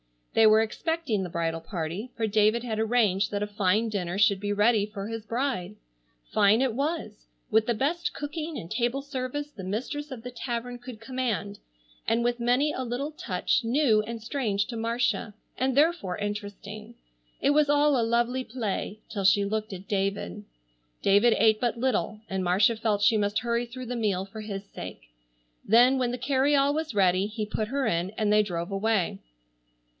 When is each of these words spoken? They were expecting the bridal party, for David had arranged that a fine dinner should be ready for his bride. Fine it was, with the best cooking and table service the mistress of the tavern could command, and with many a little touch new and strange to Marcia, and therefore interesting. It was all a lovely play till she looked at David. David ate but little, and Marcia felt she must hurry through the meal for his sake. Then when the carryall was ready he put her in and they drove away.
They 0.33 0.47
were 0.47 0.61
expecting 0.61 1.21
the 1.21 1.29
bridal 1.29 1.59
party, 1.59 2.09
for 2.15 2.25
David 2.25 2.63
had 2.63 2.79
arranged 2.79 3.29
that 3.29 3.43
a 3.43 3.47
fine 3.47 3.89
dinner 3.89 4.17
should 4.17 4.39
be 4.39 4.53
ready 4.53 4.85
for 4.85 5.07
his 5.09 5.25
bride. 5.25 5.75
Fine 6.31 6.61
it 6.61 6.73
was, 6.73 7.27
with 7.51 7.67
the 7.67 7.73
best 7.75 8.13
cooking 8.13 8.57
and 8.57 8.71
table 8.71 9.01
service 9.03 9.51
the 9.51 9.63
mistress 9.65 10.09
of 10.09 10.23
the 10.23 10.31
tavern 10.31 10.79
could 10.79 11.01
command, 11.01 11.59
and 12.07 12.23
with 12.23 12.39
many 12.39 12.71
a 12.71 12.83
little 12.83 13.11
touch 13.11 13.63
new 13.63 14.01
and 14.03 14.23
strange 14.23 14.65
to 14.67 14.77
Marcia, 14.77 15.35
and 15.57 15.75
therefore 15.77 16.17
interesting. 16.17 16.95
It 17.41 17.51
was 17.51 17.69
all 17.69 17.99
a 17.99 18.01
lovely 18.01 18.45
play 18.45 19.01
till 19.09 19.25
she 19.25 19.43
looked 19.45 19.73
at 19.73 19.87
David. 19.87 20.45
David 21.03 21.33
ate 21.37 21.59
but 21.59 21.77
little, 21.77 22.21
and 22.27 22.43
Marcia 22.43 22.77
felt 22.77 23.03
she 23.03 23.17
must 23.17 23.39
hurry 23.39 23.65
through 23.67 23.85
the 23.87 23.95
meal 23.97 24.25
for 24.25 24.41
his 24.41 24.63
sake. 24.65 25.09
Then 25.63 25.99
when 25.99 26.09
the 26.09 26.17
carryall 26.17 26.73
was 26.73 26.95
ready 26.95 27.27
he 27.27 27.45
put 27.45 27.67
her 27.67 27.85
in 27.85 28.11
and 28.11 28.31
they 28.33 28.41
drove 28.41 28.71
away. 28.71 29.19